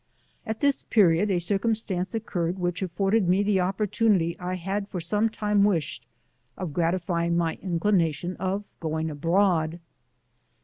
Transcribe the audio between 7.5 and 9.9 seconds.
ioclinatioa of going abroad.